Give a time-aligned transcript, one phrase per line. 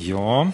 [0.00, 0.52] Ja,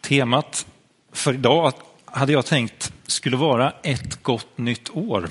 [0.00, 0.66] temat
[1.12, 1.72] för idag
[2.04, 5.30] hade jag tänkt skulle vara ett gott nytt år.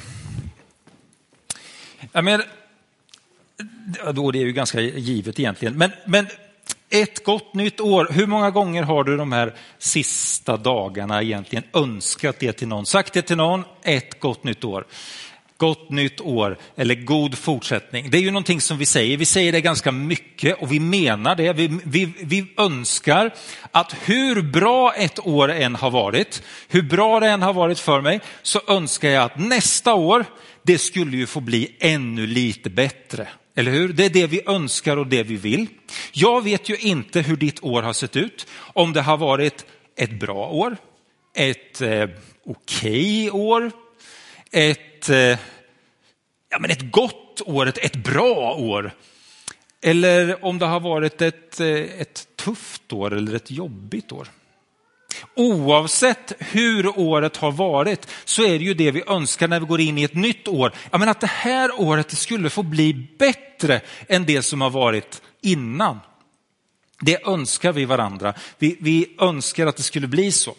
[2.12, 2.44] Ja, men,
[4.14, 6.28] då det är ju ganska givet egentligen, men, men
[6.90, 8.08] ett gott nytt år.
[8.12, 13.14] Hur många gånger har du de här sista dagarna egentligen önskat det till någon, sagt
[13.14, 14.86] det till någon, ett gott nytt år?
[15.58, 18.10] Gott nytt år eller god fortsättning.
[18.10, 19.18] Det är ju någonting som vi säger.
[19.18, 21.54] Vi säger det ganska mycket och vi menar det.
[21.54, 23.34] Vi, vi, vi önskar
[23.72, 28.02] att hur bra ett år än har varit, hur bra det än har varit för
[28.02, 30.26] mig, så önskar jag att nästa år,
[30.64, 33.28] det skulle ju få bli ännu lite bättre.
[33.56, 33.94] Eller hur?
[33.94, 35.68] Det är det vi önskar och det vi vill.
[36.12, 38.48] Jag vet ju inte hur ditt år har sett ut.
[38.58, 40.78] Om det har varit ett bra år,
[41.36, 42.10] ett eh,
[42.46, 43.72] okej okay år,
[44.52, 45.46] ett, ett, eh,
[46.50, 48.92] ja, men ett gott år, ett, ett bra år.
[49.82, 54.28] Eller om det har varit ett, eh, ett tufft år eller ett jobbigt år.
[55.36, 59.80] Oavsett hur året har varit så är det ju det vi önskar när vi går
[59.80, 60.74] in i ett nytt år.
[60.92, 65.22] Ja, men att det här året skulle få bli bättre än det som har varit
[65.42, 66.00] innan.
[67.00, 68.34] Det önskar vi varandra.
[68.58, 70.56] Vi, vi önskar att det skulle bli så.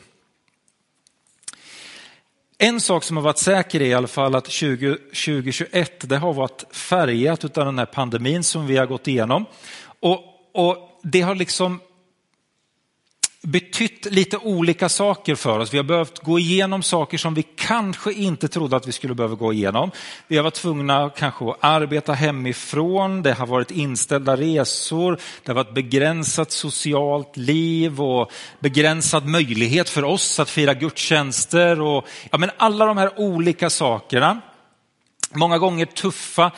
[2.61, 6.33] En sak som har varit säker är i alla fall att 20, 2021 det har
[6.33, 9.45] varit färgat av den här pandemin som vi har gått igenom.
[10.01, 10.21] Och,
[10.55, 11.81] och det har liksom
[13.43, 15.75] betytt lite olika saker för oss.
[15.75, 19.35] Vi har behövt gå igenom saker som vi kanske inte trodde att vi skulle behöva
[19.35, 19.91] gå igenom.
[20.29, 25.55] Vi har varit tvungna kanske att arbeta hemifrån, det har varit inställda resor, det har
[25.55, 32.51] varit begränsat socialt liv och begränsad möjlighet för oss att fira gudstjänster och ja, men
[32.57, 34.41] alla de här olika sakerna.
[35.33, 36.53] Många gånger tuffa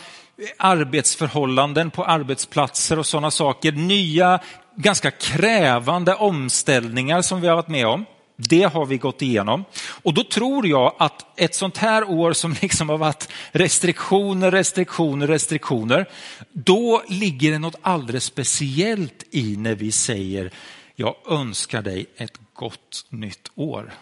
[0.57, 3.73] arbetsförhållanden på arbetsplatser och sådana saker.
[3.73, 4.41] Nya
[4.77, 8.05] ganska krävande omställningar som vi har varit med om.
[8.37, 9.65] Det har vi gått igenom.
[10.03, 15.27] Och då tror jag att ett sånt här år som liksom har varit restriktioner, restriktioner,
[15.27, 16.09] restriktioner,
[16.53, 20.53] då ligger det något alldeles speciellt i när vi säger
[21.01, 23.93] jag önskar dig ett gott nytt år.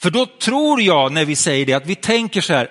[0.00, 2.70] För då tror jag när vi säger det att vi tänker så här,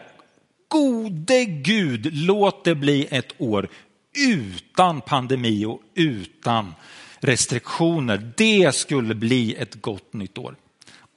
[0.68, 3.70] gode Gud, låt det bli ett år
[4.18, 6.74] utan pandemi och utan
[7.20, 8.34] restriktioner.
[8.38, 10.56] Det skulle bli ett gott nytt år.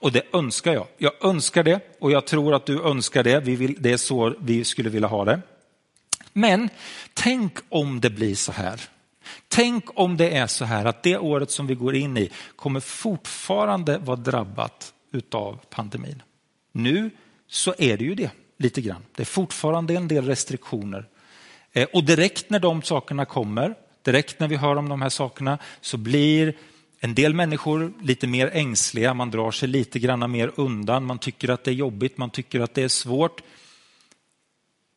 [0.00, 0.86] Och det önskar jag.
[0.98, 3.40] Jag önskar det och jag tror att du önskar det.
[3.40, 5.40] Vi vill, det är så vi skulle vilja ha det.
[6.32, 6.68] Men
[7.14, 8.80] tänk om det blir så här.
[9.48, 12.80] Tänk om det är så här att det året som vi går in i kommer
[12.80, 16.22] fortfarande vara drabbat utav pandemin.
[16.72, 17.10] Nu
[17.48, 19.04] så är det ju det lite grann.
[19.14, 21.08] Det är fortfarande en del restriktioner.
[21.72, 25.58] Eh, och direkt när de sakerna kommer direkt när vi hör om de här sakerna
[25.80, 26.54] så blir
[27.00, 31.48] en del människor lite mer ängsliga, man drar sig lite grann mer undan, man tycker
[31.48, 33.42] att det är jobbigt, man tycker att det är svårt.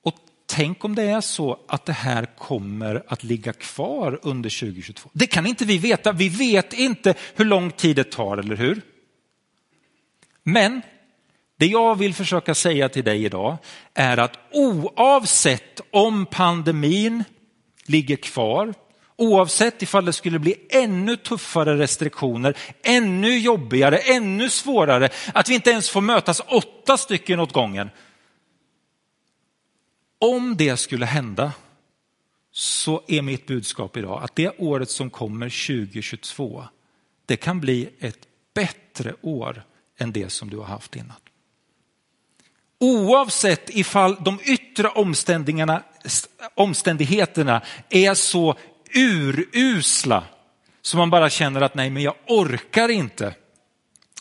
[0.04, 0.16] Och
[0.46, 5.10] tänk om det är så att det här kommer att ligga kvar under 2022.
[5.14, 8.82] Det kan inte vi veta, vi vet inte hur lång tid det tar, eller hur?
[10.44, 10.82] Men
[11.58, 13.58] det jag vill försöka säga till dig idag
[13.94, 17.24] är att oavsett om pandemin
[17.86, 18.74] ligger kvar,
[19.24, 25.70] Oavsett ifall det skulle bli ännu tuffare restriktioner, ännu jobbigare, ännu svårare, att vi inte
[25.70, 27.90] ens får mötas åtta stycken åt gången.
[30.20, 31.54] Om det skulle hända
[32.52, 36.64] så är mitt budskap idag att det året som kommer 2022,
[37.26, 39.64] det kan bli ett bättre år
[39.98, 41.18] än det som du har haft innan.
[42.80, 44.88] Oavsett ifall de yttre
[46.56, 48.56] omständigheterna är så
[48.94, 50.24] urusla
[50.82, 53.36] så man bara känner att nej, men jag orkar inte.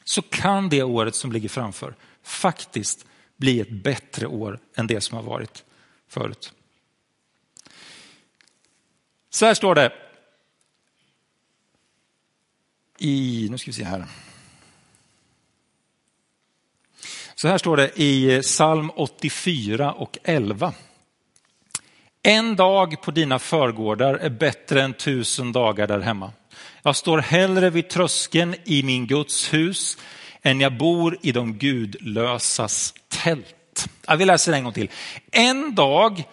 [0.05, 3.07] Så kan det året som ligger framför faktiskt
[3.37, 5.65] bli ett bättre år än det som har varit
[6.09, 6.53] förut.
[9.31, 9.93] Så här står det
[12.99, 14.07] i, nu ska vi se här.
[17.35, 20.75] Så här står det i psalm 84 och 11.
[22.25, 26.33] En dag på dina förgårdar är bättre än tusen dagar där hemma.
[26.83, 29.99] Jag står hellre vid tröskeln i min Guds hus
[30.43, 33.89] än jag bor i de gudlösas tält.
[34.07, 34.91] Jag vill läsa det en gång till.
[35.31, 36.25] En dag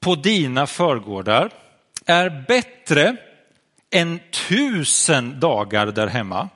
[0.00, 1.50] på dina förgårdar
[2.06, 3.16] är bättre
[3.90, 6.48] än tusen dagar där hemma.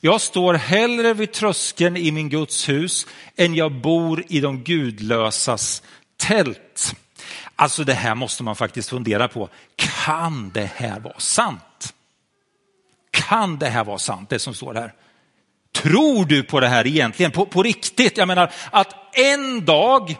[0.00, 3.06] Jag står hellre vid tröskeln i min Guds hus
[3.36, 5.82] än jag bor i de gudlösas
[6.16, 6.94] tält.
[7.56, 9.48] Alltså det här måste man faktiskt fundera på.
[9.76, 11.94] Kan det här vara sant?
[13.14, 14.92] kan det här vara sant, det som står här?
[15.72, 18.18] Tror du på det här egentligen, på, på riktigt?
[18.18, 20.16] Jag menar att en dag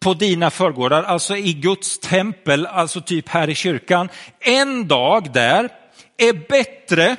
[0.00, 4.08] på dina förgårdar, alltså i Guds tempel, alltså typ här i kyrkan,
[4.40, 5.68] en dag där
[6.16, 7.16] är bättre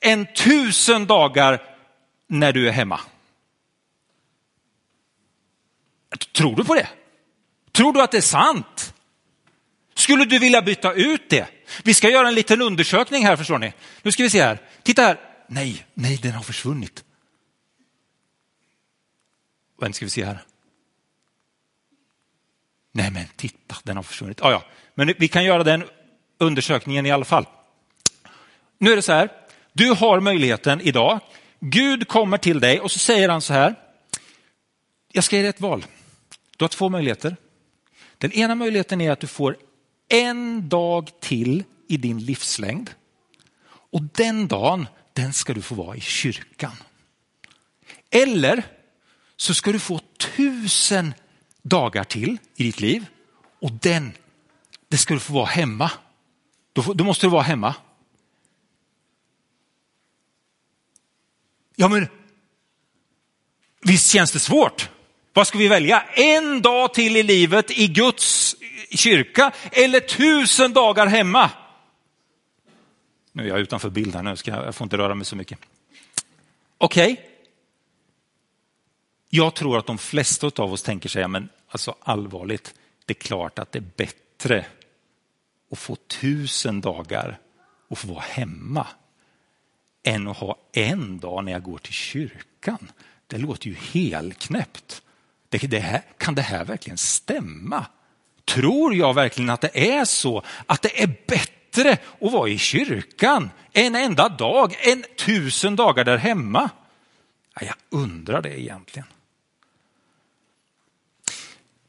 [0.00, 1.62] än tusen dagar
[2.28, 3.00] när du är hemma.
[6.32, 6.88] Tror du på det?
[7.76, 8.94] Tror du att det är sant?
[9.94, 11.48] Skulle du vilja byta ut det?
[11.84, 13.72] Vi ska göra en liten undersökning här förstår ni.
[14.02, 14.58] Nu ska vi se här.
[14.82, 15.20] Titta här.
[15.48, 17.04] Nej, nej, den har försvunnit.
[19.80, 20.38] Vem ska vi se här?
[22.92, 24.38] Nej, men titta, den har försvunnit.
[24.42, 24.64] Ja ja,
[24.94, 25.84] men vi kan göra den
[26.38, 27.46] undersökningen i alla fall.
[28.78, 29.30] Nu är det så här.
[29.72, 31.20] Du har möjligheten idag.
[31.60, 33.74] Gud kommer till dig och så säger han så här.
[35.12, 35.86] Jag ska ge dig ett val.
[36.56, 37.36] Du har två möjligheter.
[38.18, 39.56] Den ena möjligheten är att du får
[40.08, 42.90] en dag till i din livslängd.
[43.68, 46.72] Och den dagen, den ska du få vara i kyrkan.
[48.10, 48.66] Eller
[49.36, 51.14] så ska du få tusen
[51.62, 53.06] dagar till i ditt liv
[53.60, 54.12] och den,
[54.88, 55.90] det ska du få vara hemma.
[56.72, 57.74] Då, då måste du vara hemma.
[61.74, 62.08] Ja men,
[63.80, 64.90] visst känns det svårt?
[65.36, 66.04] Vad ska vi välja?
[66.14, 68.56] En dag till i livet i Guds
[68.90, 71.50] kyrka eller tusen dagar hemma?
[73.32, 75.36] Nu är jag utanför bild här, nu ska jag, jag får inte röra mig så
[75.36, 75.58] mycket.
[76.78, 77.12] Okej.
[77.12, 77.24] Okay.
[79.28, 82.74] Jag tror att de flesta av oss tänker sig, men alltså allvarligt,
[83.04, 84.66] det är klart att det är bättre
[85.72, 87.38] att få tusen dagar
[87.88, 88.86] och få vara hemma
[90.02, 92.92] än att ha en dag när jag går till kyrkan.
[93.26, 95.02] Det låter ju helknäppt.
[95.60, 97.86] Det, det här, kan det här verkligen stämma?
[98.44, 103.50] Tror jag verkligen att det är så att det är bättre att vara i kyrkan
[103.72, 106.70] en enda dag än tusen dagar där hemma?
[107.60, 109.06] Jag undrar det egentligen.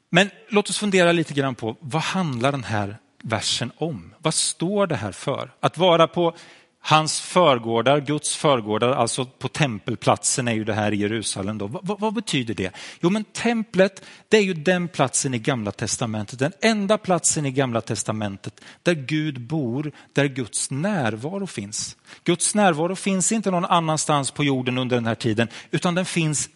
[0.10, 4.14] Men låt oss fundera lite grann på vad handlar den här versen om?
[4.18, 5.52] Vad står det här för?
[5.60, 6.36] Att vara på
[6.90, 11.58] Hans förgårdar, Guds förgårdar, alltså på tempelplatsen är ju det här i Jerusalem.
[11.58, 11.68] Då.
[11.68, 12.72] Vad, vad, betyder det?
[13.02, 17.52] Jo men templet, det är ju den platsen i gamla testamentet, den enda platsen i
[17.52, 21.98] gamla testamentet där Gud bor, där Guds närvaro finns.
[22.24, 26.50] Guds närvaro finns inte någon annanstans på jorden under den här tiden, utan den finns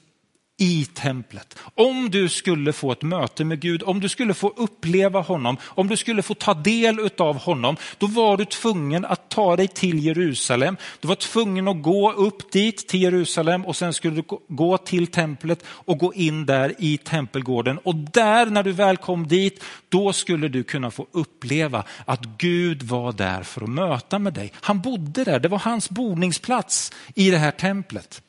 [0.61, 1.57] i templet.
[1.75, 5.87] Om du skulle få ett möte med Gud, om du skulle få uppleva honom, om
[5.87, 10.05] du skulle få ta del av honom, då var du tvungen att ta dig till
[10.05, 10.77] Jerusalem.
[10.99, 15.07] Du var tvungen att gå upp dit till Jerusalem och sen skulle du gå till
[15.07, 17.77] templet och gå in där i tempelgården.
[17.77, 22.83] Och där när du väl kom dit, då skulle du kunna få uppleva att Gud
[22.83, 24.53] var där för att möta med dig.
[24.61, 28.21] Han bodde där, det var hans boningsplats i det här templet.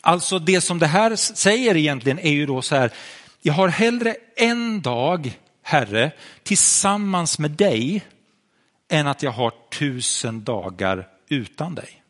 [0.00, 2.90] Alltså det som det här säger egentligen är ju då så här,
[3.42, 6.10] jag har hellre en dag, Herre,
[6.42, 8.02] tillsammans med dig
[8.90, 12.00] än att jag har tusen dagar utan dig.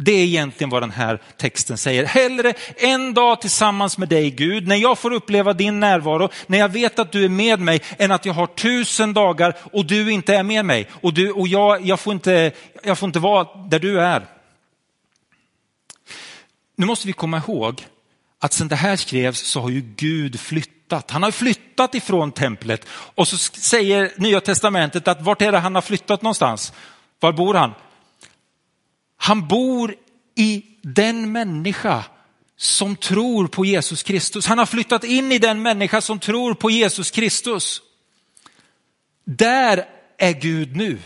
[0.00, 2.04] Det är egentligen vad den här texten säger.
[2.04, 6.68] Hellre en dag tillsammans med dig Gud, när jag får uppleva din närvaro, när jag
[6.68, 10.34] vet att du är med mig, än att jag har tusen dagar och du inte
[10.34, 10.88] är med mig.
[11.00, 12.52] Och, du, och jag, jag, får inte,
[12.82, 14.37] jag får inte vara där du är.
[16.78, 17.86] Nu måste vi komma ihåg
[18.38, 21.10] att sedan det här skrevs så har ju Gud flyttat.
[21.10, 25.74] Han har flyttat ifrån templet och så säger Nya Testamentet att vart är det han
[25.74, 26.72] har flyttat någonstans?
[27.20, 27.74] Var bor han?
[29.16, 29.94] Han bor
[30.34, 32.04] i den människa
[32.56, 34.46] som tror på Jesus Kristus.
[34.46, 37.82] Han har flyttat in i den människa som tror på Jesus Kristus.
[39.24, 39.84] Där
[40.18, 40.98] är Gud nu.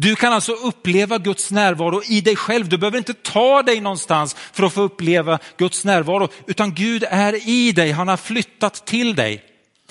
[0.00, 2.68] Du kan alltså uppleva Guds närvaro i dig själv.
[2.68, 7.48] Du behöver inte ta dig någonstans för att få uppleva Guds närvaro, utan Gud är
[7.48, 7.90] i dig.
[7.92, 9.44] Han har flyttat till dig.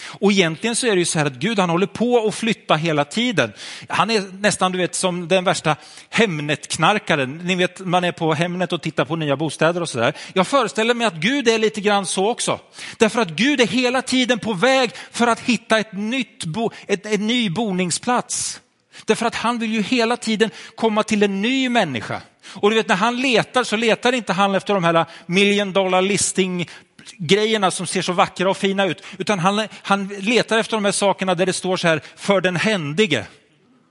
[0.07, 2.75] Och egentligen så är det ju så här att Gud han håller på att flytta
[2.75, 3.53] hela tiden.
[3.89, 5.75] Han är nästan du vet som den värsta
[6.09, 7.37] Hemnet-knarkaren.
[7.43, 10.13] Ni vet man är på Hemnet och tittar på nya bostäder och sådär.
[10.33, 12.59] Jag föreställer mig att Gud är lite grann så också.
[12.97, 17.05] Därför att Gud är hela tiden på väg för att hitta ett nytt bo, ett,
[17.05, 18.61] en ny boningsplats.
[19.05, 22.21] Därför att han vill ju hela tiden komma till en ny människa.
[22.53, 26.01] Och du vet när han letar så letar inte han efter de här million dollar
[26.01, 26.69] listing
[27.17, 30.91] grejerna som ser så vackra och fina ut, utan han, han letar efter de här
[30.91, 33.25] sakerna där det står så här, för den händige.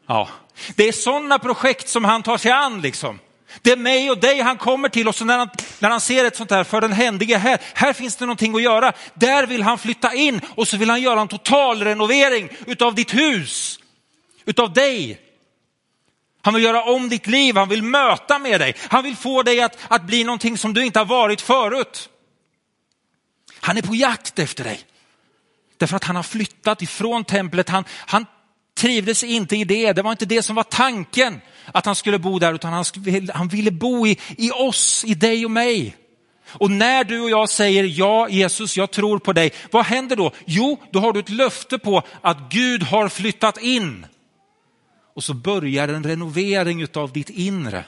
[0.09, 0.29] Ja,
[0.77, 3.19] det är sådana projekt som han tar sig an liksom.
[3.63, 5.49] Det är mig och dig han kommer till och så när han,
[5.79, 8.63] när han ser ett sånt här för den händige här, här finns det någonting att
[8.63, 8.93] göra.
[9.15, 13.15] Där vill han flytta in och så vill han göra en total renovering utav ditt
[13.15, 13.79] hus
[14.47, 15.21] utav dig.
[16.43, 18.75] Han vill göra om ditt liv, han vill möta med dig.
[18.89, 22.09] Han vill få dig att, att bli någonting som du inte har varit förut.
[23.61, 24.81] Han är på jakt efter dig.
[25.77, 27.69] Därför att han har flyttat ifrån templet.
[27.69, 28.27] Han, han
[28.77, 31.41] trivdes inte i det, det var inte det som var tanken
[31.73, 32.85] att han skulle bo där, utan han,
[33.35, 35.97] han ville bo i, i oss, i dig och mig.
[36.49, 40.33] Och när du och jag säger ja Jesus, jag tror på dig, vad händer då?
[40.45, 44.07] Jo, då har du ett löfte på att Gud har flyttat in.
[45.17, 47.85] Och så börjar en renovering av ditt inre.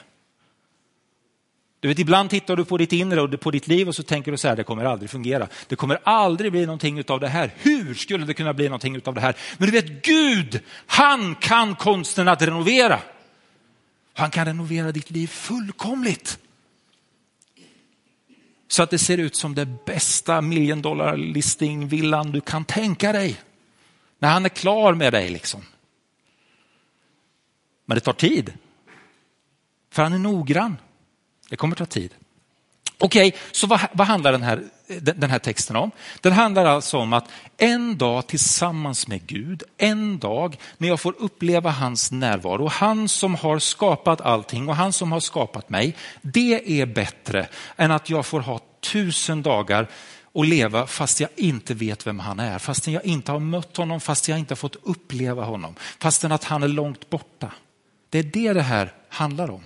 [1.79, 4.31] Du vet, ibland tittar du på ditt inre och på ditt liv och så tänker
[4.31, 5.47] du så här, det kommer aldrig fungera.
[5.67, 7.53] Det kommer aldrig bli någonting av det här.
[7.57, 9.35] Hur skulle det kunna bli någonting av det här?
[9.57, 12.99] Men du vet, Gud, han kan konsten att renovera.
[14.13, 16.39] Han kan renovera ditt liv fullkomligt.
[18.67, 23.11] Så att det ser ut som det bästa million dollar listing villan du kan tänka
[23.11, 23.37] dig.
[24.19, 25.61] När han är klar med dig liksom.
[27.89, 28.53] Men det tar tid.
[29.91, 30.77] För han är noggrann.
[31.49, 32.13] Det kommer ta tid.
[32.97, 34.63] Okej, okay, så vad, vad, handlar den här,
[34.99, 35.91] den här texten om?
[36.21, 37.25] Den handlar alltså om att
[37.57, 43.35] en dag tillsammans med Gud, en dag när jag får uppleva hans närvaro, han som
[43.35, 48.25] har skapat allting och han som har skapat mig, det är bättre än att jag
[48.25, 49.87] får ha tusen dagar
[50.31, 53.99] och leva fast jag inte vet vem han är, fastän jag inte har mött honom,
[53.99, 57.51] fast jag inte har fått uppleva honom, fastän att han är långt borta.
[58.09, 59.63] Det är det det här handlar om.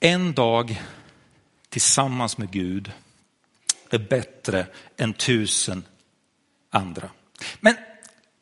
[0.00, 0.82] En dag
[1.68, 2.92] tillsammans med Gud
[3.90, 4.66] är bättre
[4.96, 5.84] än tusen
[6.70, 7.10] andra.
[7.60, 7.74] Men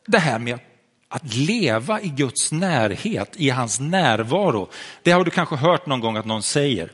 [0.06, 0.58] det här med
[1.08, 4.70] att leva i Guds närhet, i hans närvaro,
[5.02, 6.92] det har du kanske hört någon gång att någon säger.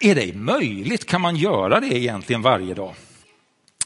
[0.00, 1.06] Är det möjligt?
[1.06, 2.94] Kan man göra det egentligen varje dag?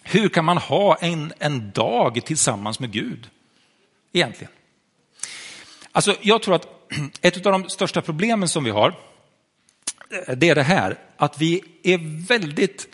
[0.02, 3.30] Hur kan man ha en, en dag tillsammans med Gud
[4.12, 4.52] egentligen?
[5.92, 6.68] Alltså, jag tror att
[7.20, 8.94] ett av de största problemen som vi har,
[10.10, 12.88] eh, det är det här att vi är väldigt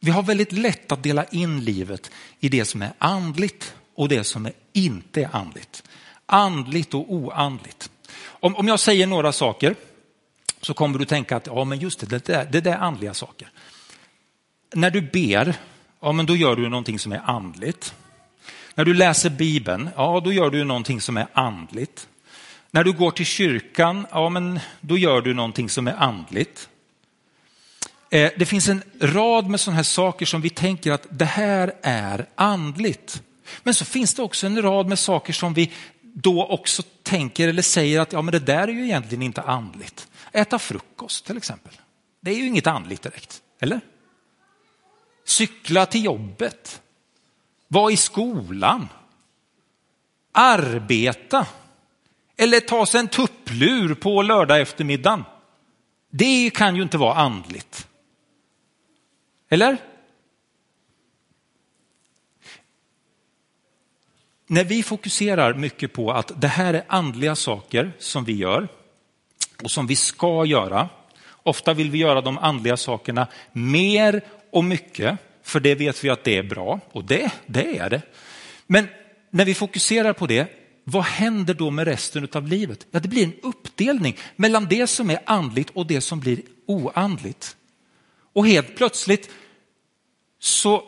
[0.00, 4.24] vi har väldigt lätt att dela in livet i det som är andligt och det
[4.24, 5.82] som är inte är andligt.
[6.26, 7.90] Andligt och oandligt.
[8.22, 9.74] Om, om jag säger några saker
[10.60, 13.14] så kommer du tänka att ja, men just det, det, där, det där är andliga
[13.14, 13.50] saker.
[14.74, 15.54] När du ber,
[16.00, 17.94] ja, men då gör du någonting som är andligt.
[18.76, 22.08] När du läser Bibeln, ja då gör du någonting som är andligt.
[22.70, 26.68] När du går till kyrkan, ja men då gör du någonting som är andligt.
[28.10, 31.74] Eh, det finns en rad med sådana här saker som vi tänker att det här
[31.82, 33.22] är andligt.
[33.62, 37.62] Men så finns det också en rad med saker som vi då också tänker eller
[37.62, 40.08] säger att ja, men det där är ju egentligen inte andligt.
[40.32, 41.72] Äta frukost till exempel.
[42.20, 43.80] Det är ju inget andligt direkt, eller?
[45.24, 46.80] Cykla till jobbet.
[47.68, 48.88] Vara i skolan.
[50.32, 51.46] Arbeta.
[52.36, 55.24] Eller ta sig en tupplur på lördag eftermiddagen.
[56.10, 57.88] Det kan ju inte vara andligt.
[59.48, 59.76] Eller?
[64.46, 68.68] När vi fokuserar mycket på att det här är andliga saker som vi gör
[69.62, 70.88] och som vi ska göra.
[71.30, 74.20] Ofta vill vi göra de andliga sakerna mer
[74.50, 78.02] och mycket, för det vet vi att det är bra och det, det är det.
[78.66, 78.88] Men
[79.30, 80.48] när vi fokuserar på det
[80.84, 82.86] vad händer då med resten av livet?
[82.90, 87.56] Ja, det blir en uppdelning mellan det som är andligt och det som blir oandligt.
[88.32, 89.30] Och helt plötsligt
[90.38, 90.82] så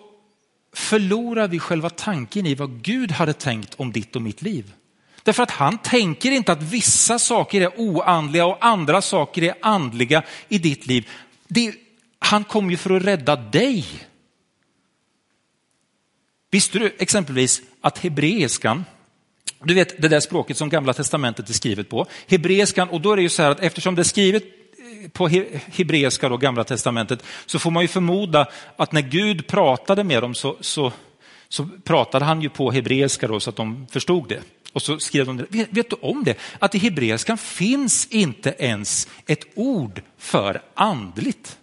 [0.74, 4.72] förlorar vi själva tanken i vad Gud hade tänkt om ditt och mitt liv.
[5.22, 10.22] Därför att han tänker inte att vissa saker är oandliga och andra saker är andliga
[10.48, 11.08] i ditt liv.
[11.48, 11.74] Det,
[12.18, 13.84] han kom ju för att rädda dig.
[16.50, 18.84] Visste du exempelvis att hebreiskan
[19.64, 22.06] du vet det där språket som gamla testamentet är skrivet på.
[22.26, 25.28] Hebreiskan, och då är det ju så här att eftersom det är skrivet eh, på
[25.28, 30.34] hebreiska, då, gamla testamentet, så får man ju förmoda att när Gud pratade med dem
[30.34, 30.92] så, så,
[31.48, 34.42] så pratade han ju på hebreiska då, så att de förstod det.
[34.72, 35.46] Och så skrev de det.
[35.48, 36.38] Vet, vet du om det?
[36.58, 41.58] Att i hebreiskan finns inte ens ett ord för andligt.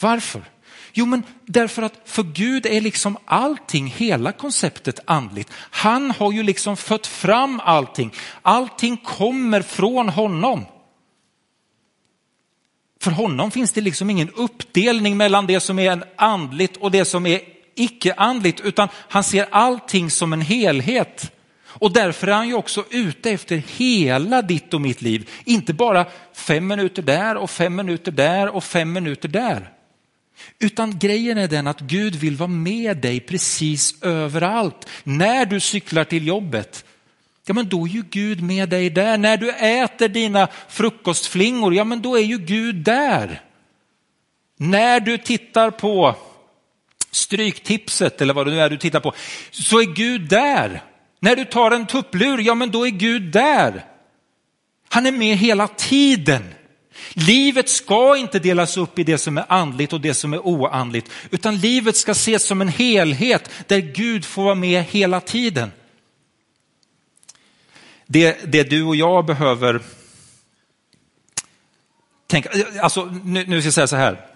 [0.00, 0.44] Varför?
[0.92, 5.50] Jo, men därför att för Gud är liksom allting, hela konceptet andligt.
[5.70, 8.12] Han har ju liksom fött fram allting.
[8.42, 10.64] Allting kommer från honom.
[13.00, 17.26] För honom finns det liksom ingen uppdelning mellan det som är andligt och det som
[17.26, 17.40] är
[17.74, 21.32] icke-andligt, utan han ser allting som en helhet.
[21.66, 25.30] Och därför är han ju också ute efter hela ditt och mitt liv.
[25.44, 29.72] Inte bara fem minuter där och fem minuter där och fem minuter där.
[30.58, 34.88] Utan grejen är den att Gud vill vara med dig precis överallt.
[35.04, 36.84] När du cyklar till jobbet,
[37.46, 39.18] ja men då är ju Gud med dig där.
[39.18, 43.42] När du äter dina frukostflingor, ja men då är ju Gud där.
[44.56, 46.16] När du tittar på
[47.10, 49.12] Stryktipset eller vad det nu är du tittar på,
[49.50, 50.82] så är Gud där.
[51.20, 53.84] När du tar en tupplur, ja men då är Gud där.
[54.88, 56.42] Han är med hela tiden.
[57.12, 61.10] Livet ska inte delas upp i det som är andligt och det som är oandligt,
[61.30, 65.72] utan livet ska ses som en helhet där Gud får vara med hela tiden.
[68.06, 69.80] Det, det du och jag behöver
[72.26, 74.26] tänka, alltså nu, nu ska jag säga så här.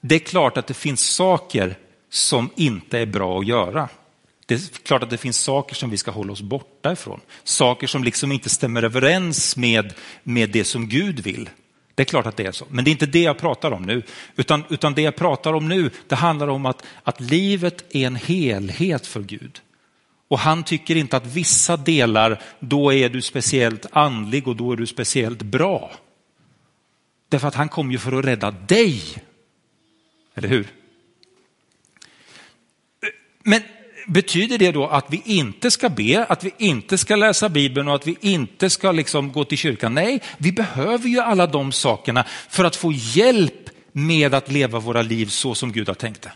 [0.00, 1.76] Det är klart att det finns saker
[2.10, 3.88] som inte är bra att göra.
[4.46, 7.20] Det är klart att det finns saker som vi ska hålla oss borta ifrån.
[7.44, 11.50] Saker som liksom inte stämmer överens med, med det som Gud vill.
[11.96, 13.82] Det är klart att det är så, men det är inte det jag pratar om
[13.82, 14.02] nu.
[14.36, 18.16] Utan, utan det jag pratar om nu, det handlar om att, att livet är en
[18.16, 19.60] helhet för Gud.
[20.28, 24.76] Och han tycker inte att vissa delar, då är du speciellt andlig och då är
[24.76, 25.90] du speciellt bra.
[27.28, 29.02] Därför att han kom ju för att rädda dig.
[30.34, 30.66] Eller hur?
[33.42, 33.62] Men
[34.06, 37.94] betyder det då att vi inte ska be, att vi inte ska läsa Bibeln och
[37.94, 39.94] att vi inte ska liksom gå till kyrkan?
[39.94, 45.02] Nej, vi behöver ju alla de sakerna för att få hjälp med att leva våra
[45.02, 46.32] liv så som Gud har tänkt det.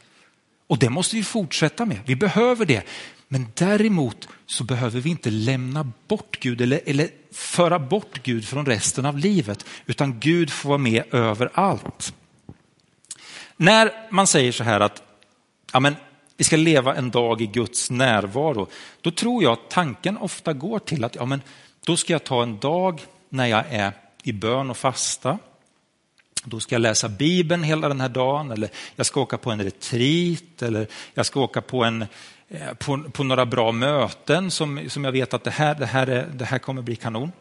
[0.67, 1.99] Och det måste vi fortsätta med.
[2.07, 2.83] Vi behöver det.
[3.29, 8.67] Men däremot så behöver vi inte lämna bort Gud eller, eller föra bort Gud från
[8.67, 12.15] resten av livet, utan Gud får vara med överallt.
[13.57, 15.03] När man säger så här att
[15.73, 15.97] ja, men,
[16.41, 18.69] vi ska leva en dag i Guds närvaro,
[19.01, 21.43] då tror jag att tanken ofta går till att ja, men,
[21.87, 23.93] då ska jag ta en dag när jag är
[24.23, 25.39] i bön och fasta.
[26.45, 29.63] Då ska jag läsa Bibeln hela den här dagen eller jag ska åka på en
[29.63, 32.07] retreat eller jag ska åka på, en,
[32.49, 36.07] eh, på, på några bra möten som, som jag vet att det här, det här,
[36.07, 37.33] är, det här kommer bli kanon.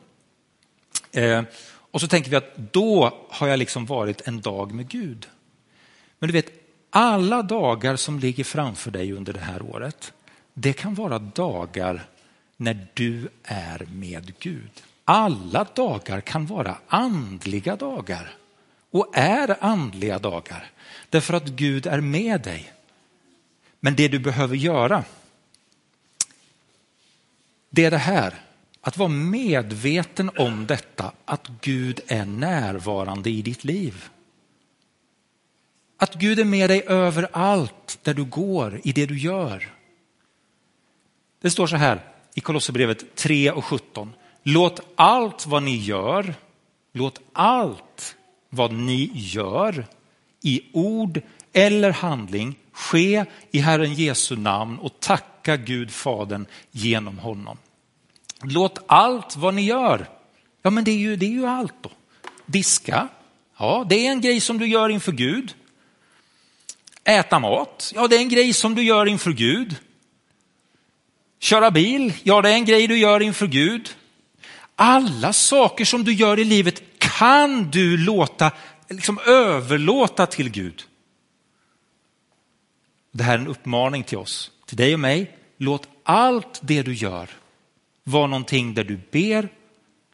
[1.12, 1.44] Eh,
[1.92, 5.28] och så tänker vi att då har jag liksom varit en dag med Gud.
[6.20, 6.52] Men du vet,
[6.90, 10.14] alla dagar som ligger framför dig under det här året,
[10.54, 12.06] det kan vara dagar
[12.58, 14.84] när du är med Gud.
[15.06, 18.36] Alla dagar kan vara andliga dagar
[18.92, 20.72] och är andliga dagar
[21.10, 22.74] därför att Gud är med dig.
[23.80, 25.04] Men det du behöver göra,
[27.70, 28.34] det är det här,
[28.82, 34.10] att vara medveten om detta, att Gud är närvarande i ditt liv.
[36.02, 39.70] Att Gud är med dig överallt där du går, i det du gör.
[41.42, 42.02] Det står så här
[42.34, 44.14] i Kolosserbrevet 3 och 17.
[44.44, 46.36] Låt allt vad ni gör,
[46.94, 48.16] låt allt
[48.50, 49.86] vad ni gör
[50.44, 51.22] i ord
[51.54, 57.58] eller handling ske i Herren Jesu namn och tacka Gud Fadern genom honom.
[58.44, 60.10] Låt allt vad ni gör,
[60.62, 61.92] ja men det är ju, det är ju allt då.
[62.46, 63.08] Diska,
[63.58, 65.56] ja det är en grej som du gör inför Gud.
[67.10, 69.76] Äta mat, ja det är en grej som du gör inför Gud.
[71.40, 73.96] Köra bil, ja det är en grej du gör inför Gud.
[74.76, 78.52] Alla saker som du gör i livet kan du låta,
[78.90, 80.84] liksom överlåta till Gud.
[83.12, 85.38] Det här är en uppmaning till oss, till dig och mig.
[85.58, 87.30] Låt allt det du gör
[88.04, 89.50] vara någonting där du ber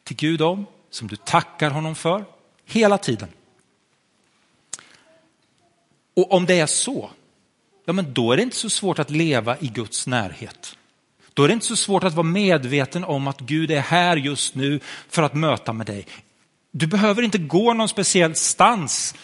[0.04, 2.26] till Gud om, som du tackar honom för,
[2.66, 3.30] hela tiden.
[6.16, 7.10] Och om det är så,
[7.86, 10.78] ja men då är det inte så svårt att leva i Guds närhet.
[11.34, 14.56] Då är det inte så svårt att vara medveten om att Gud är här just
[14.56, 16.08] nu för att möta med dig.
[16.72, 19.16] Du behöver inte gå någon speciell stans,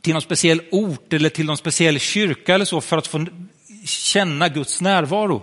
[0.00, 3.26] till någon speciell ort eller till någon speciell kyrka eller så för att få
[3.84, 5.42] känna Guds närvaro.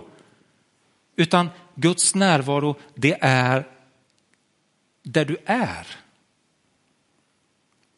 [1.16, 3.66] Utan Guds närvaro, det är
[5.02, 5.86] där du är.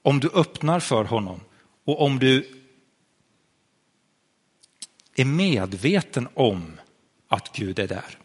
[0.03, 1.41] Om du öppnar för honom
[1.91, 2.49] och om du
[5.15, 6.81] är medveten om
[7.29, 8.19] att Gud är där.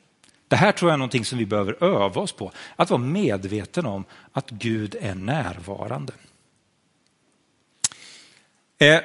[0.47, 3.85] Det här tror jag är någonting som vi behöver öva oss på, att vara medveten
[3.85, 6.13] om att Gud är närvarande.
[8.77, 9.01] Eh,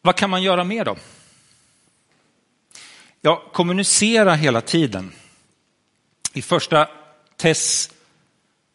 [0.00, 0.96] vad kan man göra mer då?
[3.20, 5.12] Ja, kommunicera hela tiden.
[6.32, 6.88] I första
[7.36, 7.91] Tess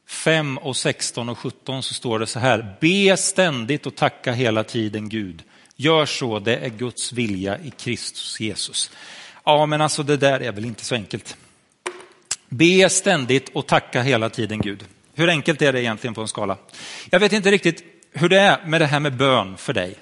[0.07, 4.63] 5 och 16 och 17 så står det så här, be ständigt och tacka hela
[4.63, 5.43] tiden Gud.
[5.75, 8.91] Gör så, det är Guds vilja i Kristus Jesus.
[9.45, 11.37] Ja, men alltså det där är väl inte så enkelt.
[12.49, 14.85] Be ständigt och tacka hela tiden Gud.
[15.13, 16.57] Hur enkelt är det egentligen på en skala?
[17.09, 19.95] Jag vet inte riktigt hur det är med det här med bön för dig.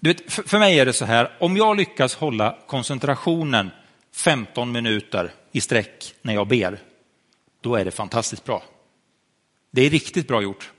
[0.00, 3.70] Du vet, för mig är det så här, om jag lyckas hålla koncentrationen
[4.14, 6.78] 15 minuter i sträck när jag ber,
[7.60, 8.62] då är det fantastiskt bra.
[9.70, 10.72] Det är riktigt bra gjort.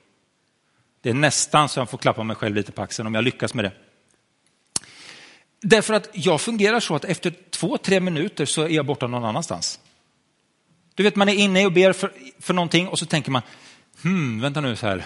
[1.01, 3.53] Det är nästan så jag får klappa mig själv lite på axeln om jag lyckas
[3.53, 3.71] med det.
[5.61, 9.25] Därför att jag fungerar så att efter två, tre minuter så är jag borta någon
[9.25, 9.79] annanstans.
[10.95, 13.41] Du vet, man är inne och ber för, för någonting och så tänker man,
[14.01, 15.05] hmm, vänta nu så här,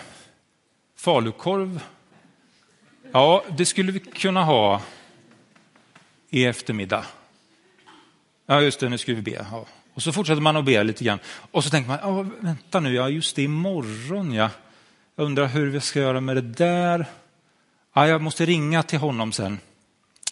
[0.97, 1.79] falukorv,
[3.11, 4.81] ja, det skulle vi kunna ha
[6.29, 7.05] i eftermiddag.
[8.45, 9.45] Ja, just det, nu skulle vi be.
[9.51, 9.65] Ja.
[9.95, 11.19] Och så fortsätter man att be lite grann.
[11.51, 14.49] Och så tänker man, vänta nu, ja, just det, imorgon, ja.
[15.15, 17.05] Jag undrar hur vi ska göra med det där.
[17.93, 19.59] Ja, jag måste ringa till honom sen.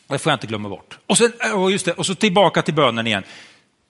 [0.08, 1.00] Det får jag inte glömma bort.
[1.08, 3.24] Och, sen, och, just det, och så tillbaka till bönen igen.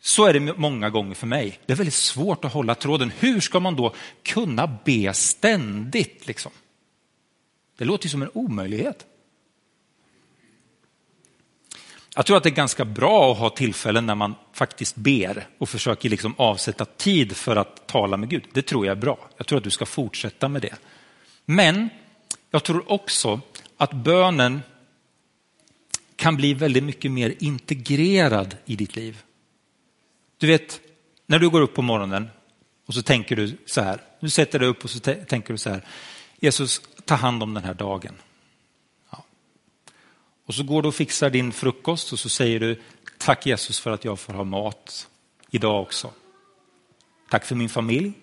[0.01, 1.59] Så är det många gånger för mig.
[1.65, 3.11] Det är väldigt svårt att hålla tråden.
[3.19, 6.27] Hur ska man då kunna be ständigt?
[6.27, 6.51] Liksom?
[7.77, 9.05] Det låter ju som en omöjlighet.
[12.15, 15.69] Jag tror att det är ganska bra att ha tillfällen när man faktiskt ber och
[15.69, 18.43] försöker liksom avsätta tid för att tala med Gud.
[18.53, 19.29] Det tror jag är bra.
[19.37, 20.75] Jag tror att du ska fortsätta med det.
[21.45, 21.89] Men
[22.51, 23.41] jag tror också
[23.77, 24.61] att bönen
[26.15, 29.21] kan bli väldigt mycket mer integrerad i ditt liv.
[30.37, 30.81] Du vet,
[31.25, 32.29] när du går upp på morgonen
[32.85, 35.69] och så tänker du så här, du sätter dig upp och så tänker du så
[35.69, 35.81] här,
[36.39, 38.15] Jesus, ta hand om den här dagen.
[40.45, 42.81] Och så går du och fixar din frukost och så säger du,
[43.17, 45.07] tack Jesus för att jag får ha mat
[45.51, 46.11] idag också.
[47.29, 48.13] Tack för min familj.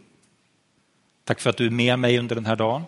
[1.24, 2.82] Tack för att du är med mig under den här dagen.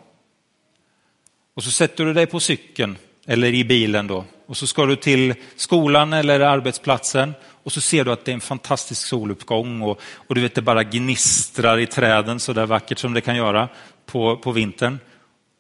[1.54, 4.96] Och så sätter du dig på cykeln eller i bilen då och så ska du
[4.96, 10.00] till skolan eller arbetsplatsen och så ser du att det är en fantastisk soluppgång och,
[10.14, 13.68] och du vet det bara gnistrar i träden så där vackert som det kan göra
[14.06, 14.98] på, på vintern.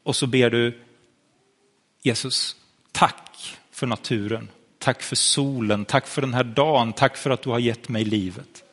[0.02, 0.80] Och så ber du
[2.02, 2.56] Jesus,
[2.92, 7.50] tack för naturen, tack för solen, tack för den här dagen, tack för att du
[7.50, 8.64] har gett mig livet.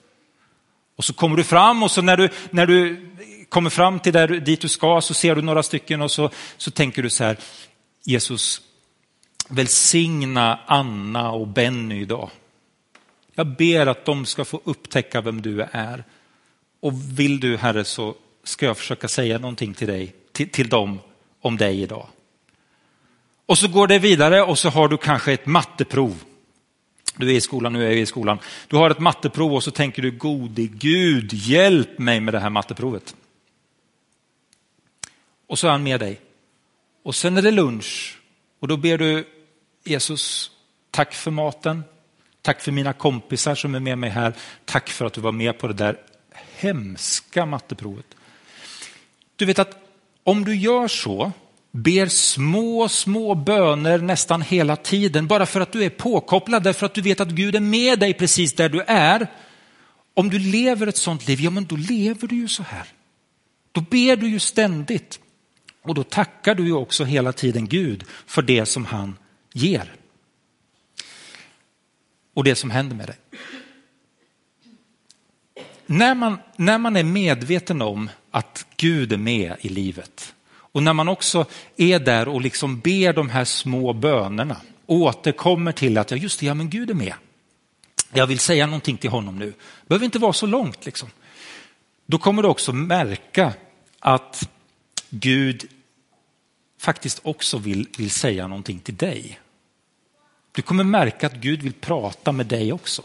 [0.95, 3.09] Och så kommer du fram och så när du, när du
[3.49, 6.71] kommer fram till där, dit du ska så ser du några stycken och så, så
[6.71, 7.37] tänker du så här,
[8.05, 8.61] Jesus,
[9.49, 12.29] välsigna Anna och Benny idag.
[13.35, 16.03] Jag ber att de ska få upptäcka vem du är.
[16.79, 20.99] Och vill du Herre så ska jag försöka säga någonting till dig, till, till dem
[21.41, 22.07] om dig idag.
[23.49, 26.23] Och så går det vidare och så har du kanske ett matteprov.
[27.15, 28.39] Du är i skolan, nu är jag i skolan.
[28.67, 32.49] Du har ett matteprov och så tänker du, gode Gud, hjälp mig med det här
[32.49, 33.15] matteprovet.
[35.47, 36.19] Och så är han med dig.
[37.03, 38.19] Och sen är det lunch
[38.59, 39.27] och då ber du
[39.83, 40.51] Jesus,
[40.91, 41.83] tack för maten.
[42.41, 44.33] Tack för mina kompisar som är med mig här.
[44.65, 45.97] Tack för att du var med på det där
[46.55, 48.15] hemska matteprovet.
[49.35, 49.77] Du vet att
[50.23, 51.31] om du gör så,
[51.71, 56.93] ber små, små böner nästan hela tiden, bara för att du är påkopplad, därför att
[56.93, 59.27] du vet att Gud är med dig precis där du är.
[60.13, 62.87] Om du lever ett sånt liv, ja men då lever du ju så här.
[63.71, 65.19] Då ber du ju ständigt.
[65.81, 69.17] Och då tackar du ju också hela tiden Gud för det som han
[69.53, 69.93] ger.
[72.33, 73.17] Och det som händer med dig.
[75.85, 80.33] När man, när man är medveten om att Gud är med i livet
[80.71, 81.45] och när man också
[81.77, 86.45] är där och liksom ber de här små bönerna, återkommer till att ja, just det,
[86.45, 87.13] ja, men Gud är med.
[88.13, 89.45] Jag vill säga någonting till honom nu.
[89.45, 90.85] Det behöver inte vara så långt.
[90.85, 91.09] Liksom.
[92.05, 93.53] Då kommer du också märka
[93.99, 94.49] att
[95.09, 95.69] Gud
[96.79, 99.39] faktiskt också vill, vill säga någonting till dig.
[100.51, 103.01] Du kommer märka att Gud vill prata med dig också.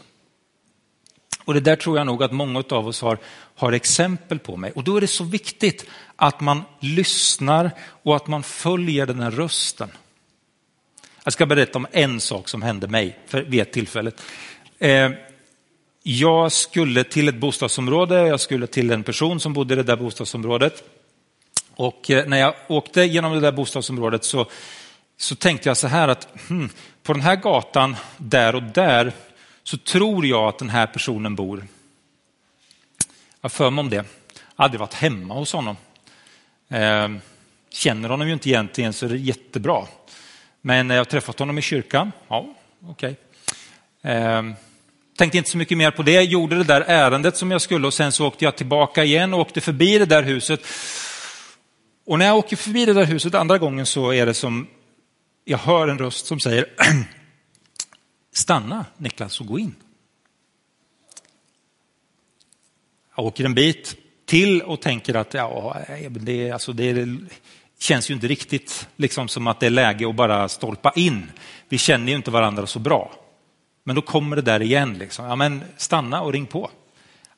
[1.45, 3.17] Och det där tror jag nog att många av oss har,
[3.55, 4.71] har exempel på mig.
[4.71, 7.71] Och då är det så viktigt att man lyssnar
[8.03, 9.89] och att man följer den här rösten.
[11.23, 14.11] Jag ska berätta om en sak som hände mig för, vid ett tillfälle.
[14.79, 15.11] Eh,
[16.03, 19.95] jag skulle till ett bostadsområde, jag skulle till en person som bodde i det där
[19.95, 20.83] bostadsområdet.
[21.75, 24.45] Och eh, när jag åkte genom det där bostadsområdet så,
[25.17, 26.69] så tänkte jag så här att hmm,
[27.03, 29.13] på den här gatan, där och där,
[29.63, 31.57] så tror jag att den här personen bor.
[31.57, 31.65] Jag
[33.41, 33.95] har för mig om det.
[33.95, 34.03] Jag
[34.55, 35.77] har aldrig varit hemma hos honom.
[36.69, 37.19] Ehm,
[37.69, 39.87] känner honom ju inte egentligen så det är jättebra.
[40.61, 42.11] Men eh, jag har träffat honom i kyrkan.
[42.27, 42.55] Ja,
[42.87, 43.15] okej.
[44.01, 44.53] Okay.
[45.17, 46.21] Tänkte inte så mycket mer på det.
[46.21, 49.39] Gjorde det där ärendet som jag skulle och sen så åkte jag tillbaka igen och
[49.39, 50.61] åkte förbi det där huset.
[52.05, 54.67] Och när jag åker förbi det där huset andra gången så är det som
[55.45, 56.65] jag hör en röst som säger
[58.33, 59.75] stanna Niklas och gå in.
[63.15, 63.95] Jag åker en bit
[64.25, 67.07] till och tänker att ja, eh, det, alltså det
[67.79, 71.31] känns ju inte riktigt liksom som att det är läge att bara stolpa in.
[71.69, 73.11] Vi känner ju inte varandra så bra.
[73.83, 74.93] Men då kommer det där igen.
[74.93, 75.25] Liksom.
[75.25, 76.69] Ja, men stanna och ring på.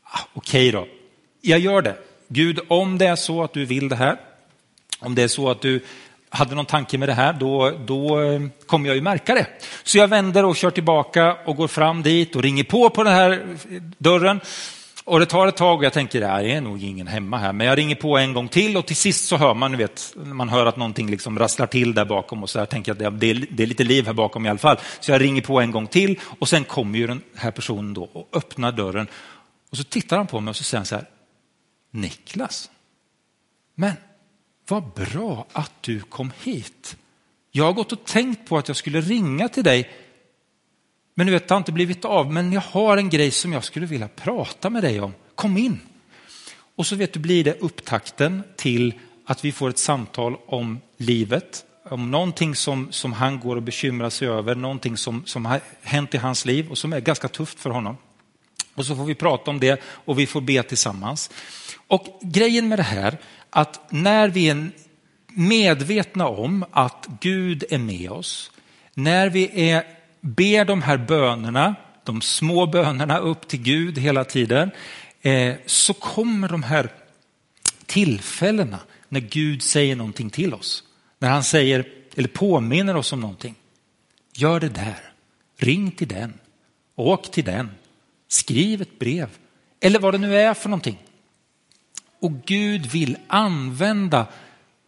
[0.03, 0.87] Ah, Okej okay då,
[1.41, 1.97] jag gör det.
[2.27, 4.17] Gud, om det är så att du vill det här,
[4.99, 5.83] om det är så att du
[6.29, 9.47] hade någon tanke med det här, då, då eh, kommer jag ju märka det.
[9.83, 13.13] Så jag vänder och kör tillbaka och går fram dit och ringer på på den
[13.13, 14.41] här eh, dörren.
[15.07, 17.53] Och det tar ett tag och jag tänker, det är nog ingen hemma här.
[17.53, 20.49] Men jag ringer på en gång till och till sist så hör man, vet, man
[20.49, 23.47] hör att någonting liksom rasslar till där bakom och så jag tänker att det är,
[23.51, 24.77] det är lite liv här bakom i alla fall.
[24.99, 28.03] Så jag ringer på en gång till och sen kommer ju den här personen då
[28.03, 29.07] och öppnar dörren.
[29.71, 31.05] Och så tittar han på mig och så säger han så här,
[31.91, 32.69] Niklas,
[33.75, 33.93] men
[34.67, 36.97] vad bra att du kom hit.
[37.51, 39.89] Jag har gått och tänkt på att jag skulle ringa till dig,
[41.17, 42.33] men du vet, det har inte blivit av.
[42.33, 45.13] Men jag har en grej som jag skulle vilja prata med dig om.
[45.35, 45.79] Kom in.
[46.75, 48.93] Och så vet du, blir det upptakten till
[49.25, 54.09] att vi får ett samtal om livet, om någonting som, som han går och bekymrar
[54.09, 57.59] sig över, någonting som, som har hänt i hans liv och som är ganska tufft
[57.59, 57.97] för honom.
[58.75, 61.29] Och så får vi prata om det och vi får be tillsammans.
[61.87, 63.17] Och grejen med det här,
[63.49, 64.69] att när vi är
[65.27, 68.51] medvetna om att Gud är med oss,
[68.93, 74.71] när vi är, ber de här bönerna, de små bönerna upp till Gud hela tiden,
[75.21, 76.89] eh, så kommer de här
[77.85, 80.83] tillfällena när Gud säger någonting till oss.
[81.19, 83.55] När han säger, eller påminner oss om någonting.
[84.33, 84.99] Gör det där,
[85.57, 86.33] ring till den,
[86.95, 87.69] åk till den,
[88.27, 89.29] skriv ett brev
[89.79, 90.97] eller vad det nu är för någonting.
[92.19, 94.27] Och Gud vill använda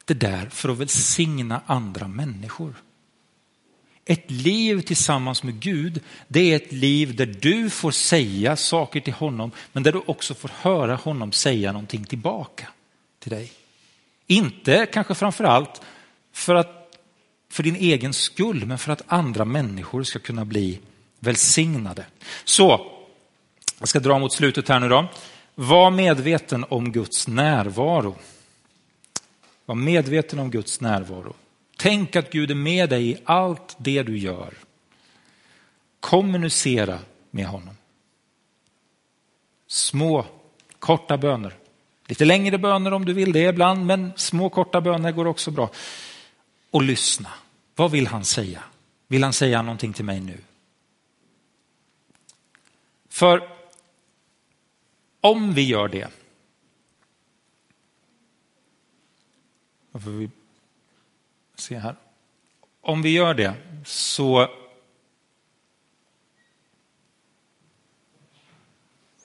[0.06, 2.76] det där för att välsigna andra människor.
[4.10, 9.14] Ett liv tillsammans med Gud, det är ett liv där du får säga saker till
[9.14, 12.68] honom, men där du också får höra honom säga någonting tillbaka
[13.20, 13.52] till dig.
[14.28, 15.82] Inte kanske framför allt
[16.34, 16.98] för, att,
[17.50, 20.80] för din egen skull, men för att andra människor ska kunna bli
[21.20, 22.06] välsignade.
[22.44, 22.92] Så,
[23.80, 25.08] jag ska dra mot slutet här nu då.
[25.56, 28.16] Var medveten om Guds närvaro.
[29.66, 31.34] Var medveten om Guds närvaro.
[31.82, 34.54] Tänk att Gud är med dig i allt det du gör.
[36.00, 37.00] Kommunicera
[37.32, 37.76] med honom.
[39.68, 40.26] Små,
[40.80, 41.58] korta böner.
[42.08, 45.70] Lite längre böner om du vill det ibland, men små korta böner går också bra.
[46.72, 47.30] Och lyssna.
[47.76, 48.64] Vad vill han säga?
[49.08, 50.38] Vill han säga någonting till mig nu?
[53.10, 53.50] För
[55.22, 56.10] om vi gör det,
[61.60, 61.96] se här.
[62.82, 63.54] Om vi gör det
[63.86, 64.48] så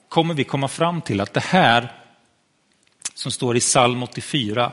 [0.09, 1.93] kommer vi komma fram till att det här
[3.15, 4.73] som står i psalm 84,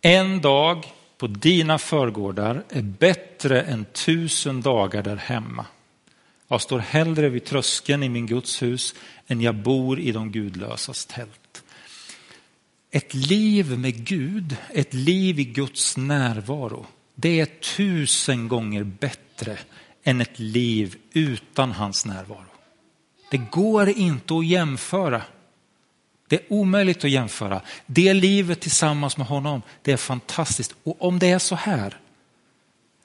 [0.00, 5.66] en dag på dina förgårdar är bättre än tusen dagar där hemma.
[6.48, 8.94] Jag står hellre vid tröskeln i min Guds hus
[9.26, 11.47] än jag bor i de gudlösas tält.
[12.90, 17.46] Ett liv med Gud, ett liv i Guds närvaro, det är
[17.76, 19.58] tusen gånger bättre
[20.04, 22.44] än ett liv utan hans närvaro.
[23.30, 25.22] Det går inte att jämföra.
[26.28, 27.60] Det är omöjligt att jämföra.
[27.86, 30.74] Det livet tillsammans med honom, det är fantastiskt.
[30.82, 31.96] Och om det är så här,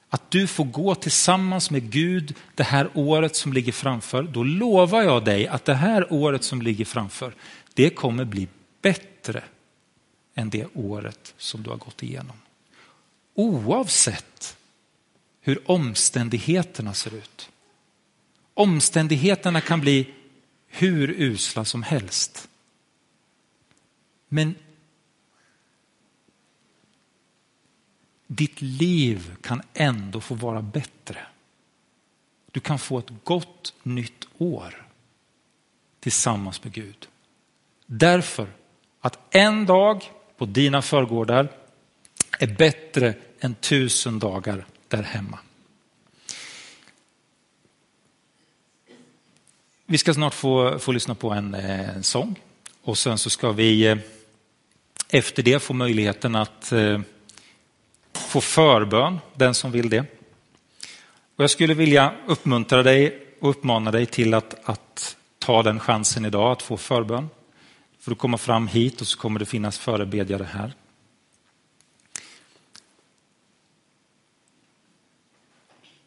[0.08, 5.02] att du får gå tillsammans med Gud det här året som ligger framför, då lovar
[5.02, 7.34] jag dig att det här året som ligger framför,
[7.74, 8.48] det kommer bli
[8.82, 9.42] bättre
[10.34, 12.36] än det året som du har gått igenom.
[13.34, 14.56] Oavsett
[15.40, 17.50] hur omständigheterna ser ut.
[18.54, 20.14] Omständigheterna kan bli
[20.66, 22.48] hur usla som helst.
[24.28, 24.54] Men
[28.26, 31.26] ditt liv kan ändå få vara bättre.
[32.50, 34.86] Du kan få ett gott nytt år
[36.00, 37.08] tillsammans med Gud.
[37.86, 38.48] Därför
[39.00, 41.48] att en dag på dina förgårdar
[42.38, 45.38] är bättre än tusen dagar där hemma.
[49.86, 52.40] Vi ska snart få, få lyssna på en, en sång
[52.82, 53.96] och sen så ska vi eh,
[55.10, 57.00] efter det få möjligheten att eh,
[58.12, 60.00] få förbön, den som vill det.
[61.36, 66.24] Och jag skulle vilja uppmuntra dig och uppmana dig till att, att ta den chansen
[66.24, 67.28] idag att få förbön.
[68.04, 70.72] För att komma fram hit och så kommer det finnas förebedjare här.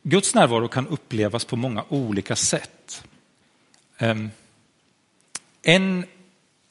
[0.03, 3.03] Guds närvaro kan upplevas på många olika sätt.
[3.97, 4.29] Ehm,
[5.61, 6.05] en,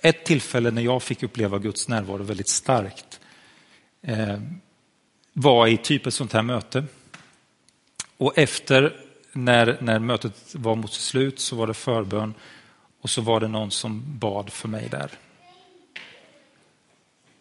[0.02, 3.20] ett tillfälle när jag fick uppleva Guds närvaro väldigt starkt
[4.02, 4.60] ehm,
[5.32, 6.84] var i typ ett sånt här möte.
[8.16, 8.96] Och efter
[9.32, 12.34] när, när mötet var mot sitt slut så var det förbön
[13.06, 15.10] och så var det någon som bad för mig där.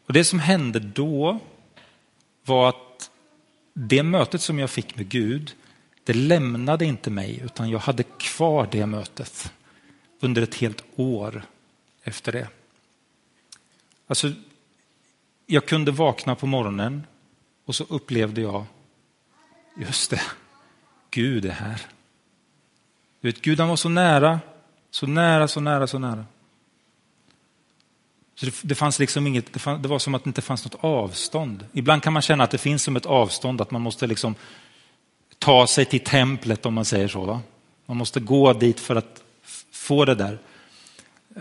[0.06, 1.40] Och Det som hände då
[2.44, 3.10] var att
[3.74, 5.56] det mötet som jag fick med Gud,
[6.04, 9.54] det lämnade inte mig utan jag hade kvar det mötet
[10.20, 11.44] under ett helt år
[12.04, 12.48] efter det.
[14.08, 14.32] Alltså,
[15.46, 17.08] jag kunde vakna på morgonen
[17.66, 18.66] och så upplevde jag,
[19.78, 20.22] just det,
[21.12, 21.82] Gud är här.
[23.22, 24.40] Du vet, Gud han var så nära,
[24.96, 26.26] så nära, så nära, så nära.
[28.36, 30.66] Så det, det fanns liksom inget, det, fann, det, var som att det inte fanns
[30.66, 31.66] något avstånd.
[31.74, 34.36] Ibland kan man känna att det finns som ett avstånd, att man måste liksom
[35.40, 37.26] ta sig till templet om man säger så.
[37.26, 37.42] Va?
[37.86, 39.24] Man måste gå dit för att
[39.72, 40.40] få det där.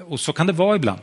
[0.07, 1.01] Och så kan det vara ibland.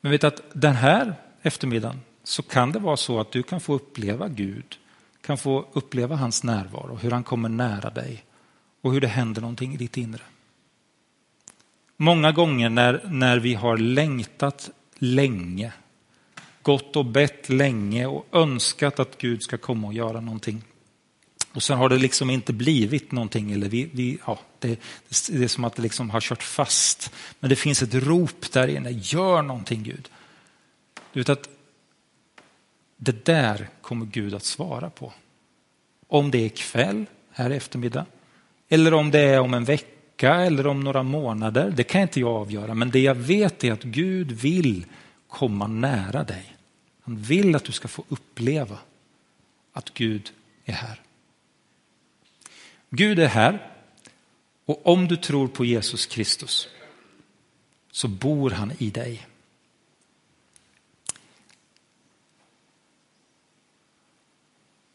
[0.00, 3.74] Men vet att den här eftermiddagen så kan det vara så att du kan få
[3.74, 4.78] uppleva Gud,
[5.20, 8.24] kan få uppleva hans närvaro, hur han kommer nära dig
[8.80, 10.22] och hur det händer någonting i ditt inre.
[12.00, 15.72] Många gånger när, när vi har längtat länge,
[16.62, 20.62] gått och bett länge och önskat att Gud ska komma och göra någonting.
[21.52, 24.80] Och sen har det liksom inte blivit någonting, eller vi, vi, ja, det,
[25.28, 27.12] det är som att det liksom har kört fast.
[27.40, 30.08] Men det finns ett rop där inne, gör någonting Gud.
[31.12, 31.48] Du vet att
[32.96, 35.12] det där kommer Gud att svara på.
[36.08, 38.06] Om det är kväll, här i eftermiddag,
[38.68, 42.30] eller om det är om en vecka eller om några månader, det kan inte jag
[42.30, 42.74] avgöra.
[42.74, 44.86] Men det jag vet är att Gud vill
[45.28, 46.56] komma nära dig.
[47.02, 48.78] Han vill att du ska få uppleva
[49.72, 50.30] att Gud
[50.64, 51.00] är här.
[52.90, 53.72] Gud är här
[54.64, 56.68] och om du tror på Jesus Kristus
[57.90, 59.26] så bor han i dig.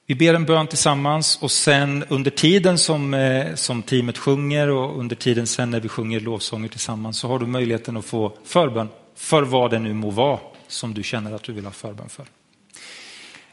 [0.05, 4.99] Vi ber en bön tillsammans och sen under tiden som, eh, som teamet sjunger och
[4.99, 8.89] under tiden sen när vi sjunger lovsånger tillsammans så har du möjligheten att få förbön
[9.15, 12.25] för vad det nu må vara som du känner att du vill ha förbön för.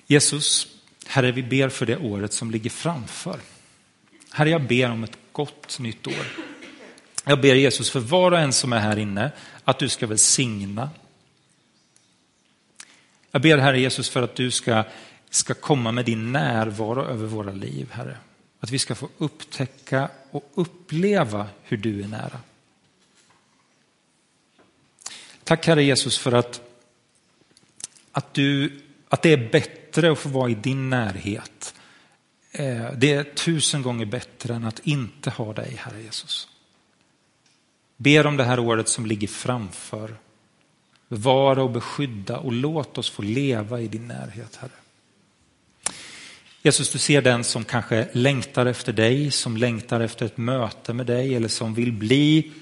[0.06, 0.66] Jesus,
[1.06, 3.36] Herre, vi ber för det året som ligger framför.
[4.30, 6.26] Herre, jag ber om ett gott nytt år.
[7.24, 9.32] Jag ber Jesus för var och en som är här inne
[9.64, 10.90] att du ska välsigna.
[13.30, 14.84] Jag ber Herre Jesus för att du ska
[15.30, 18.16] ska komma med din närvaro över våra liv, Herre.
[18.60, 22.40] Att vi ska få upptäcka och uppleva hur du är nära.
[25.44, 26.60] Tack Herre Jesus för att,
[28.12, 31.74] att, du, att det är bättre att få vara i din närhet.
[32.52, 36.48] Eh, det är tusen gånger bättre än att inte ha dig, Herre Jesus.
[37.96, 40.16] Ber om det här året som ligger framför.
[41.08, 44.79] Bevara och beskydda och låt oss få leva i din närhet, Herre.
[46.62, 51.06] Jesus, du ser den som kanske längtar efter dig, som längtar efter ett möte med
[51.06, 52.52] dig eller som vill bli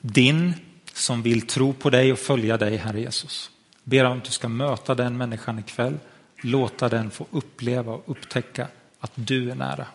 [0.00, 0.54] din,
[0.92, 3.50] som vill tro på dig och följa dig, Herre Jesus.
[3.84, 5.98] Ber om att du ska möta den människan ikväll,
[6.42, 8.68] låta den få uppleva och upptäcka
[9.00, 9.86] att du är nära.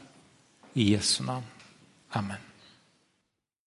[0.74, 1.46] I Jesu namn.
[2.10, 2.47] Amen.